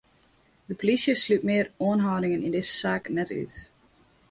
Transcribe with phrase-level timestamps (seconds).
[0.67, 3.53] De polysje slút mear oanhâldingen yn dizze saak net út.